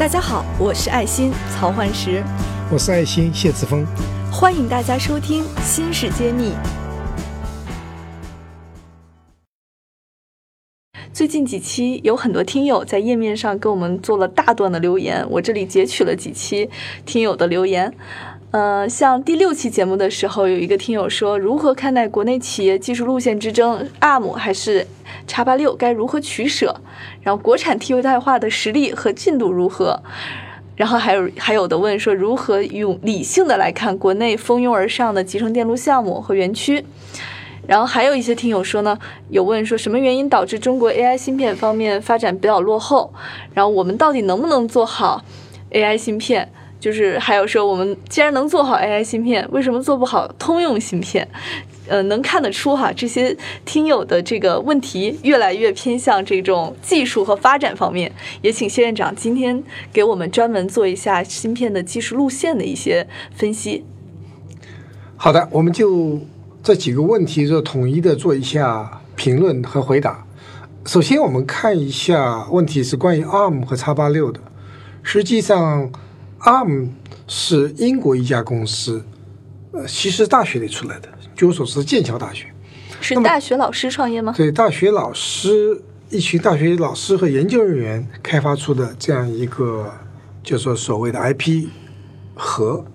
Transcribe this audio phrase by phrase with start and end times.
[0.00, 2.24] 大家好，我是爱心曹焕石，
[2.72, 3.84] 我是爱心谢志峰，
[4.32, 6.52] 欢迎大家收听《新事揭秘》。
[11.12, 16.70] 最近几期有很多听友在页面上给我们做了大段的留言，我这里截取了几期
[17.04, 17.94] 听友的留言。
[18.50, 24.84] 呃，像第六期节目的时候，有一个听友说，如何看待国内企业技术路线之争？ARM 还是
[25.28, 25.72] 叉八六？
[25.76, 26.74] 该如何取舍？
[27.22, 30.02] 然后国产 T 代化的实力和进度如何？
[30.74, 36.84] 然后还有还有的问说，如何用理性的来看国内蜂拥而上的集成电路项目和园区？
[37.68, 43.14] 然后还有一些听友说呢，有问说什么原因导致中国 AI 芯片方面发展比较落后？
[43.54, 45.22] 然后我们到底能不能做好
[45.70, 46.50] AI 芯片？
[46.80, 51.28] 就是还有说，我们既然能做好 AI 芯片，为什么做不好通用芯片？
[51.86, 58.10] 呃，能看得出哈，这些听友的这个问题越来越偏向这种技术和发展方面。
[58.40, 59.62] 也请谢院长今天
[59.92, 63.84] 给我们专门做一下芯片的技术路线的一些分析。
[65.16, 66.20] 好的，我们就
[66.62, 70.24] 这几个问题就统一的做一下评论和回答。
[70.86, 74.40] 首先，我们看一下问题是关于 ARM 和叉八六的，
[75.02, 75.90] 实际上。
[76.40, 76.88] ARM
[77.28, 79.04] 是英国一家公司，
[79.72, 82.46] 呃，其实大学里出来的，据我所知，剑桥大学
[83.00, 84.32] 是大学老师创业吗？
[84.34, 89.92] 对，大学老师一群大学老师和研究人员开发出的这样一个，
[90.42, 91.68] 就说所谓的 IP
[92.34, 92.86] 核，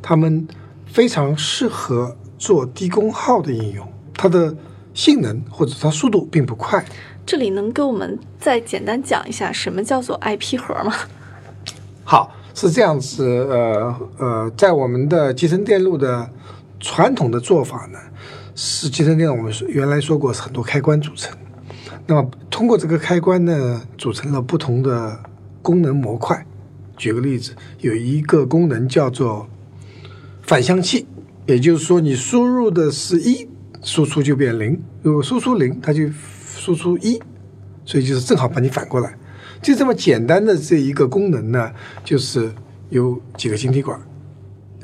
[0.00, 0.48] 他们
[0.86, 4.56] 非常适合做低功耗的应用，它的
[4.94, 6.82] 性能或者它速度并不快。
[7.26, 10.94] 这里能给我们再简单讲一下什么叫做 IP 核吗？
[12.02, 12.34] 好。
[12.54, 16.30] 是这样子，呃呃，在我们的集成电路的
[16.78, 17.98] 传统的做法呢，
[18.54, 21.36] 是集成电路我们原来说过是很多开关组成，
[22.06, 25.18] 那么通过这个开关呢，组成了不同的
[25.60, 26.46] 功能模块。
[26.96, 29.48] 举个例子，有一个功能叫做
[30.42, 31.08] 反向器，
[31.46, 33.48] 也就是说你输入的是一，
[33.82, 36.08] 输出就变零；如果输出零，它就
[36.54, 37.20] 输出一，
[37.84, 39.18] 所以就是正好把你反过来。
[39.64, 41.72] 就这么简单的这一个功能呢，
[42.04, 42.52] 就是
[42.90, 43.98] 有几个晶体管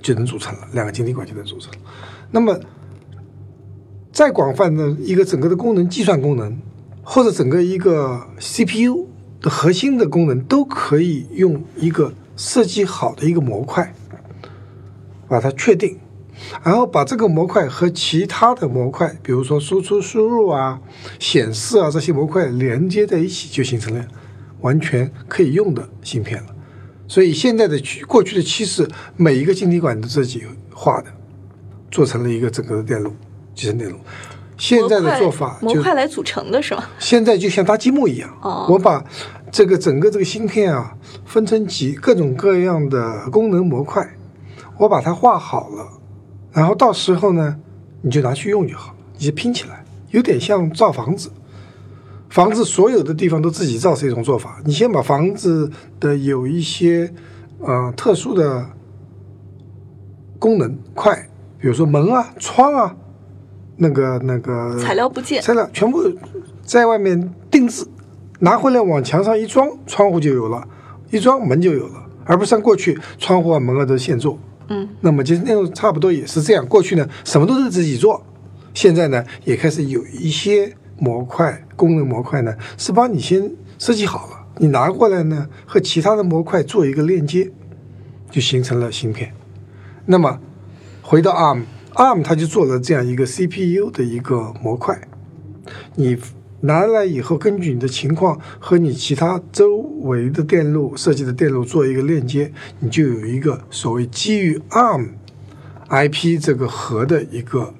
[0.00, 1.70] 就能组成了，两个晶体管就能组成。
[2.30, 2.58] 那么
[4.10, 6.58] 再广泛的一个整个的功能，计算功能
[7.02, 9.06] 或者整个一个 CPU
[9.42, 13.94] 的核心的功能，都可以用一个设计好的一个模块
[15.28, 15.98] 把它确定，
[16.64, 20.80] 然后把这个模块和其他的模块，比如说输出、输入啊、
[21.18, 24.08] 显示啊这些模块连接在一起，就形成了。
[24.60, 26.48] 完全可以用的芯片了，
[27.08, 31.06] 所以现在的趋过去的趋势，每一个晶体管都自己画的，
[31.90, 33.12] 做成了一个整个的电路，
[33.54, 33.96] 集成电路。
[34.56, 36.84] 现在的做法模块来组成的是吗？
[36.98, 38.30] 现在就像搭积木一样，
[38.68, 39.02] 我把
[39.50, 40.94] 这个整个这个芯片啊
[41.24, 44.06] 分成几各种各样的功能模块，
[44.76, 45.88] 我把它画好了，
[46.52, 47.56] 然后到时候呢，
[48.02, 51.30] 你就拿去用就好，你就拼起来，有点像造房子。
[52.30, 54.62] 房子所有的地方都自己造是一种做法。
[54.64, 55.68] 你先把房子
[55.98, 57.12] 的有一些
[57.58, 58.70] 呃特殊的
[60.38, 62.96] 功能块，比如说门啊、窗啊，
[63.76, 66.08] 那个那个材料部件，材料全部
[66.62, 67.84] 在外面定制，
[68.38, 70.66] 拿回来往墙上一装，窗户就有了，
[71.10, 74.38] 一装门就有了，而不像过去窗户啊、门啊都现做。
[74.68, 76.64] 嗯，那么其实那种差不多也是这样。
[76.64, 78.24] 过去呢，什么都是自己做，
[78.72, 80.76] 现在呢，也开始有一些。
[81.00, 87.50] 模块功能模块呢，是帮你先设计好了，你拿过来呢，和其他的模块做一个链接，
[88.30, 89.32] 就形成了芯片。
[90.06, 90.38] 那么
[91.02, 95.08] 回到 ARM，ARM 它就做了这样一个 CPU 的一个模块，
[95.94, 96.18] 你
[96.60, 105.08] 拿来以后，根据你的情况和你其他周围的电路设计的电路做一个链接，你就有一个所谓基于 ARM
[105.88, 107.72] IP 这个核的一个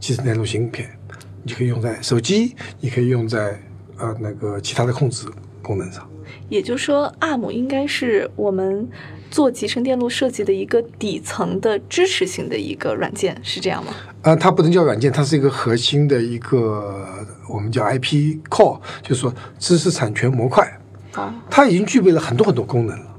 [0.00, 0.99] 集成电路芯片。
[1.42, 3.60] 你可以用在手机，你可以用在
[3.98, 5.26] 呃那个其他的控制
[5.62, 6.06] 功能上。
[6.48, 8.88] 也就是说，ARM 应该是我们
[9.30, 13.92] 做集成电路设计的一个底层的支持性的一个软件，是这样吗？
[14.22, 17.06] 啊，它不能叫软件，它是一个核心的一个
[17.48, 20.80] 我们叫 IP Core，就是说知识产权模块。
[21.14, 23.09] 啊，它已经具备了很多很多功能了。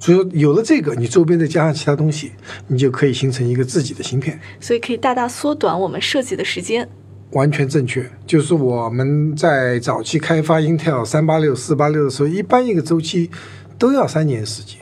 [0.00, 2.32] 所以有了这个，你周边再加上其他东西，
[2.66, 4.40] 你就可以形成一个自己的芯片。
[4.58, 6.88] 所以可以大大缩短我们设计的时间。
[7.32, 13.30] 完全正确，就是我们在早期开发 Intel 三八六、四八六的时候，一般一个周期
[13.78, 14.78] 都要三年时间。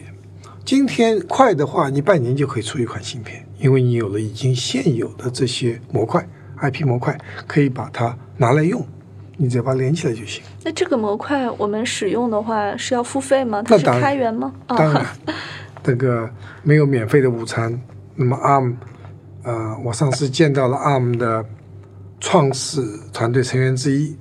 [0.64, 6.26] 今天快的话，你半年就可以出一款芯片，因为你有了已经现有的这些模块、
[6.62, 8.86] IP 模块，可以把它拿来用，
[9.40, 10.42] 你只要把它连起来就行。
[10.64, 13.62] 那这个模块我们使用的话是要付费吗？
[13.62, 14.52] 它是开源吗？
[14.66, 15.06] 当然哦，，
[15.82, 16.28] 这个
[16.62, 17.80] 没有免费的午餐。
[18.16, 18.74] 那么 ARM，
[19.44, 21.44] 呃，我上次见到了 ARM 的
[22.18, 22.82] 创始
[23.12, 24.16] 团队成员之一，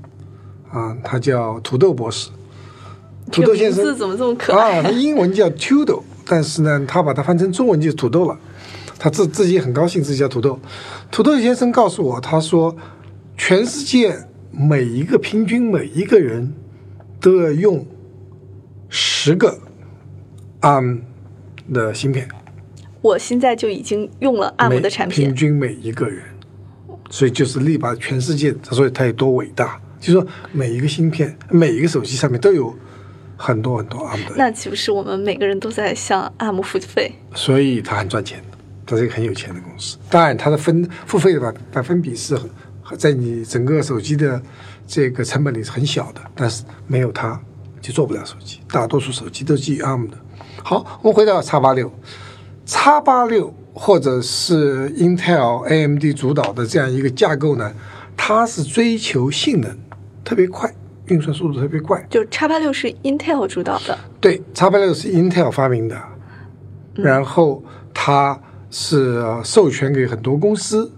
[0.70, 2.30] 啊，他叫土豆博士。
[3.32, 4.78] 土豆先生怎么这么可爱？
[4.78, 8.38] 啊，他英文叫 Tudo，但是呢，他把它翻成中文就是土豆了。
[9.00, 10.60] 他自自己很高兴自己叫土豆。
[11.12, 12.76] 土豆先生告诉我，他说，
[13.36, 14.27] 全世界
[14.60, 16.52] 每一个平均每一个人
[17.22, 17.86] 都要用
[18.90, 19.60] 十个
[20.62, 21.02] ARM
[21.72, 22.28] 的芯片，
[23.04, 26.24] 我现在就已经用了 ARM 的产品平，均每一个人，
[27.12, 32.76] 所以就是力拔全世界，所以它有多伟大，就是说每一个芯片，每一个手机上面都有
[33.36, 37.14] 很多很多 ARM 的那岂不是我们每个人都在向 ARM 付费？
[37.36, 38.58] 所以它很赚钱的，
[38.88, 40.00] 它是一个很有钱的公司。
[40.10, 42.50] 当然，它的分付费的百百分比是很
[42.96, 44.42] 在你整个手机的
[44.86, 47.40] 这个成本里是很小的，但是没有它
[47.82, 48.60] 就做不了手机。
[48.72, 50.18] 大多数手机都基于 ARM 的。
[50.64, 51.92] 好，我们回到 x 八六
[52.66, 57.74] ，x 八六或者是 Intel、AMD 主导的这样一个架构呢，
[58.16, 59.78] 它是追求性能
[60.24, 60.74] 特别快，
[61.06, 62.06] 运算速度特别快。
[62.10, 66.02] 就 x 八六是 Intel 主导的，对，x 八六是 Intel 发明的，
[66.96, 67.64] 然后
[67.94, 70.92] 它是呃授权给很多公司，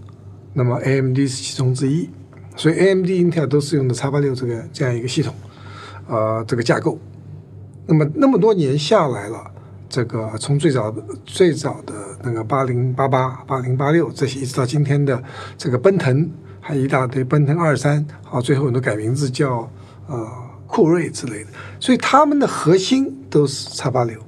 [0.59, 2.09] 那么 AMD 是其中之一，
[2.57, 5.33] 所以 AMD、Intel 都是用的 x 八六这个这样一个系统，
[6.05, 6.99] 呃，这个架构。
[7.85, 9.49] 那么那么多年下来了，
[9.87, 10.93] 这个从最早
[11.25, 15.23] 最早的那个八零八八、八零八六这些，一直到今天的
[15.57, 16.29] 这个奔腾，
[16.59, 19.71] 还有一大堆奔腾二三，啊，最后很多改名字叫
[20.07, 20.27] 呃
[20.67, 24.19] 酷睿之类的，所以他们的核心都是 x 八六，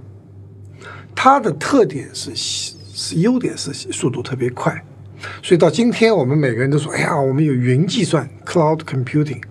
[1.13, 4.81] 它的特点是是优点是速度特别快，
[5.43, 9.41] 所以到今天我们每个人都说，哎呀，我们有云计算 （cloud computing），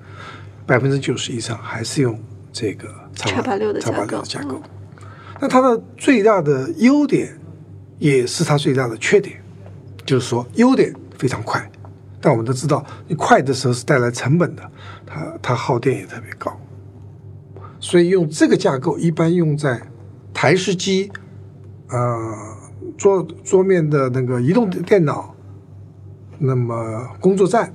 [0.66, 2.18] 百分之九十以上还是用
[2.52, 4.62] 这个 X86 的架 x 八构六的架构。
[5.40, 7.38] 那它的最大的优点，
[7.98, 9.42] 也是它最大的缺点，
[10.04, 11.70] 就是说优点非常快，
[12.20, 14.70] 但我们都知道，你快的时候是带来成本的，
[15.06, 16.60] 它它耗电也特别高，
[17.78, 19.80] 所以用这个架构一般用在
[20.34, 21.10] 台式机，
[21.88, 22.34] 呃，
[22.98, 25.29] 桌桌面的那个移动电脑，
[26.40, 27.72] 那么工作站、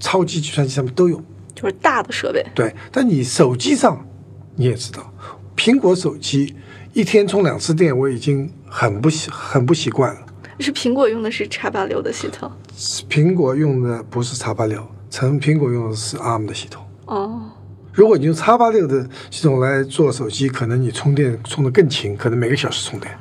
[0.00, 1.22] 超级计算机上面都有。
[1.54, 2.44] 就是大的设备。
[2.54, 4.04] 对，但你手机上
[4.56, 5.12] 你也知道，
[5.56, 6.56] 苹果手机
[6.92, 10.20] 一天充两次电，我已经很不习很不习惯了。
[10.58, 12.50] 是苹果用的是叉八六的系统
[13.08, 16.84] 苹果用的不是叉八六，成苹果用的是 ARM 的系统。
[17.06, 17.50] 哦，
[17.92, 23.12] 如果你用叉八六的系统来做手机，可能你充电充的更勤，可能每个小时充电。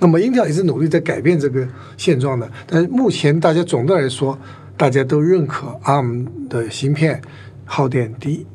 [0.00, 4.38] 那么 Intel 也是努力在改变这个现状的，但是目前大家总的来说，
[4.76, 7.20] 大家都认可 ARM 的芯片
[7.66, 8.46] 耗电低，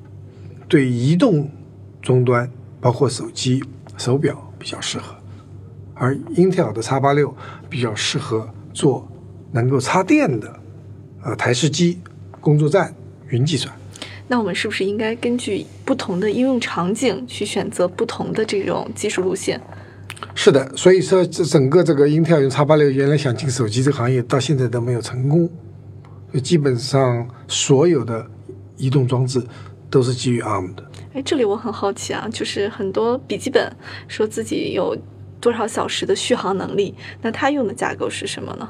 [0.67, 1.49] 对移动
[2.01, 2.49] 终端
[2.81, 3.63] 包括手机、
[3.95, 5.15] 手表比较适合，
[5.93, 7.35] 而 Intel 的 x 八六
[7.69, 9.07] 比较适合做
[9.51, 10.59] 能够插电的
[11.23, 11.99] 呃台式机、
[12.41, 12.93] 工作站、
[13.29, 13.71] 云计算。
[14.27, 19.61] 那我们是不是应该根据不同的应用场景去选择不同的这种技术路线？
[20.33, 25.49] 是的，所以说这整个这个 Intel 用 x 八六原来想进手机这个行业，到现在都没有成功。
[26.33, 28.25] 就基本上所有的
[28.75, 29.41] 移动装置
[29.89, 30.83] 都是基于 ARM 的。
[31.13, 33.73] 哎，这里我很好奇啊，就是很多笔记本
[34.09, 34.97] 说自己有
[35.39, 38.69] 多少小时的续航能力，那它用的架构是什么呢？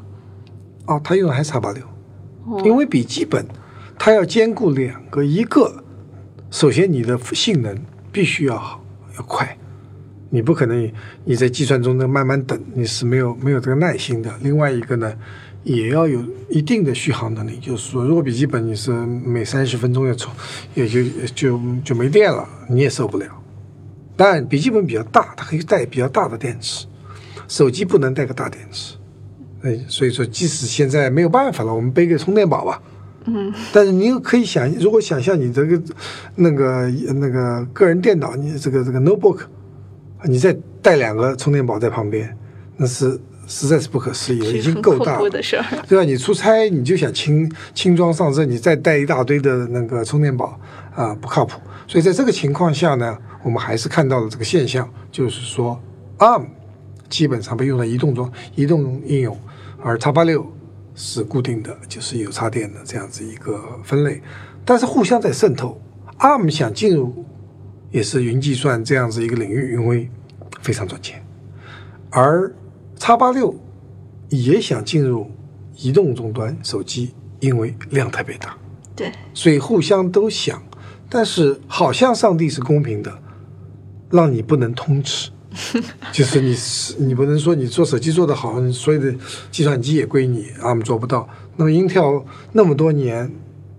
[0.86, 1.84] 哦，它用的还是叉八六，
[2.46, 3.44] 哦因为笔记本
[3.98, 5.84] 它要兼顾两个，一个
[6.52, 7.76] 首先你的性能
[8.12, 8.84] 必须要好
[9.18, 9.58] 要快，
[10.30, 10.92] 你不可能
[11.24, 14.34] 你在计算中呢慢慢等，你是没有没有这个耐心的。
[14.42, 15.14] 另外一个呢，
[15.64, 20.34] 也要有一定的续航能力，就是说，如果笔记本你是每三十分钟要充，
[20.74, 21.04] 也就
[21.34, 23.28] 就就没电了，你也受不了。
[24.18, 26.86] 当然，笔记本比较大，它可以带比较大的电池，
[27.48, 28.96] 手机不能带个大电池。
[29.62, 32.82] 哎，所以说，即使现在没有办法了，我们背个充电宝吧。
[33.26, 35.82] 嗯，但是你又可以想，如果想象你这个
[36.36, 39.40] 那个那个个人电脑，你这个这个 notebook，
[40.26, 42.36] 你再带两个充电宝在旁边，
[42.78, 45.30] 那是实在是不可思议了，已经够大了。
[45.30, 45.64] 的事儿。
[45.88, 46.04] 对吧？
[46.04, 50.60] 你出差你就想轻轻装上阵，你再带一大堆的那个充电宝
[50.96, 51.60] 啊、不靠谱。
[51.88, 55.80] 所以在这个情况下呢，我们还是看到了这个现象，就是说
[56.18, 56.46] ARM
[57.10, 59.40] 基本上被用在移动中、移动应用，
[59.84, 60.52] 而叉八六
[60.96, 64.22] 是固定的，就是有插电的这样子一个分类，
[64.66, 65.80] 但是互相在渗透。
[66.18, 67.26] ARM 想进入
[67.96, 70.10] 也是云计算这样子一个领域，因为
[70.60, 71.26] 非常赚钱，
[72.10, 72.54] 而
[72.98, 73.56] 叉八六
[74.28, 75.32] 也想进入
[75.78, 78.58] 移动终端手机，因为量特别大。
[78.98, 80.62] 对，所以互相都想，
[81.10, 83.18] 但是好像上帝是公平的，
[84.10, 85.32] 让你不能通吃，
[86.12, 89.16] 就是你是你不能说你做手机做得好，所有的
[89.50, 91.30] 计算机也归你，ARM 做不到。
[91.56, 92.22] 那么英特尔
[92.52, 93.32] 那么多年，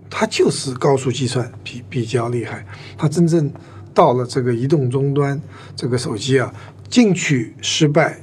[0.09, 2.65] 它就是高速计算比比较厉害，
[2.97, 3.51] 它真正
[3.97, 5.41] 到了这个移动终端，
[5.75, 6.53] 这个手机啊
[6.87, 8.21] 进去失败，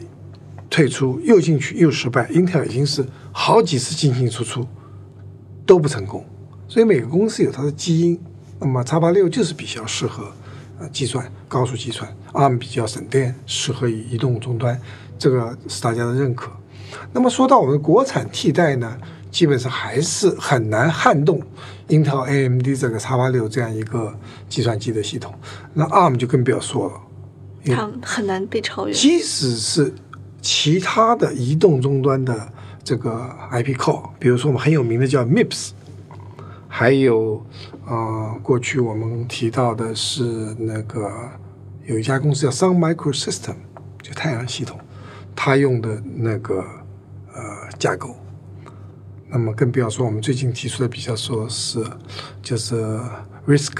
[0.71, 4.65] 退出又进去又失败，Intel 已经是好几次进进出出
[5.67, 6.25] 都不成功。
[6.69, 8.21] 所以每个公司有它的基因，
[8.61, 10.31] 那么叉八六就是比较适合
[10.79, 14.81] 呃计算高速计算，ARM 比较省电，适合于移动终端，
[15.19, 16.53] 这个是大家的认可。
[17.13, 18.97] 那么说到我们国产替代呢，
[19.35, 21.43] 基本上还是很难撼动
[21.89, 24.17] 英特尔、AMD 这个叉八六这样一个
[24.49, 25.35] 计算机的系统。
[25.73, 28.95] 那 ARM 就更不要说了，它很难被超越。
[28.95, 29.93] 即使是
[30.41, 32.49] 其他的移动终端的
[32.85, 35.71] 这个 IP core，比如说我们很有名的叫 MIPS。
[36.69, 37.45] 还有，
[37.85, 40.23] 啊，过去我们提到的是
[40.61, 41.11] 那个
[41.87, 43.57] 有一家公司叫 Sun Microsystem，
[44.01, 44.79] 就太阳系统，
[45.35, 46.65] 它用的那个
[47.33, 47.43] 呃
[47.81, 48.17] 架构。
[49.35, 51.85] 那么更不要说我们最近提出的比较说是
[52.41, 52.77] 就是
[53.49, 53.73] Risk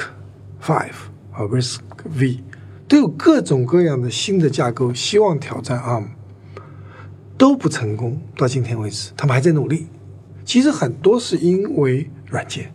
[0.61, 0.95] Five
[1.31, 1.79] 啊 Risk
[2.19, 2.41] V，
[2.89, 6.07] 都有各种各样的新的架构，希望挑战 ARM，
[7.39, 8.21] 都不成功。
[8.37, 9.87] 到今天为止，他们还在努力。
[10.45, 12.75] 其实很多是因为软件。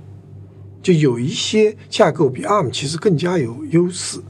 [0.82, 4.22] 就有一些架构比 ARM 其实更加有优势，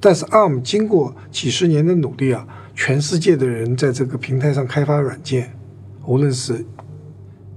[0.00, 2.44] 但是 ARM 经过几十年的努力啊，
[2.74, 5.56] 全世界的人在这个平台上开发软件，
[6.04, 6.66] 无论是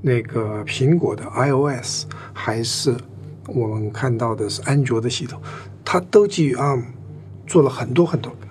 [0.01, 2.95] 那个苹果的 iOS，还是
[3.47, 5.41] 我们看到的是安卓的系统，
[5.83, 6.83] 它都基于 ARM
[7.45, 8.47] 做了很多很多个，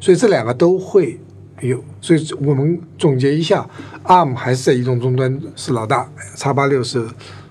[0.00, 1.18] 所以这两个都会
[1.60, 1.82] 有。
[2.00, 3.68] 所以我们总结一下
[4.04, 7.06] ，ARM 还是在移动终端是老大，叉八六是。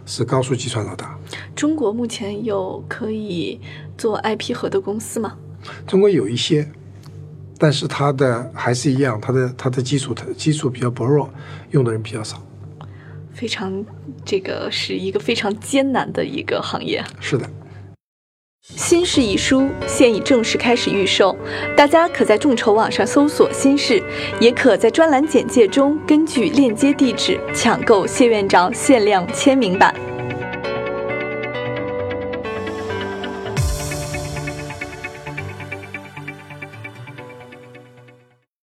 [0.08, 1.18] 是高速计算老大。
[1.56, 3.60] 中国目前有可以
[3.98, 5.36] 做 IP 核的公司吗？
[5.88, 6.70] 中国有一些，
[7.58, 11.28] 但是它的还是一样，它的它的基础的基础比较薄弱，
[11.72, 12.40] 用的人比较少。
[13.36, 13.86] 非常，
[14.26, 17.04] 这个是一个非常艰难的一个行业。
[17.20, 17.48] 是的。
[18.62, 21.38] 新事一书现已正式开始预售，
[21.78, 24.02] 大家可在众筹网上搜索“新事”，
[24.42, 29.94] 也可在专栏简介中根据链接地址抢购谢院长限量签名版。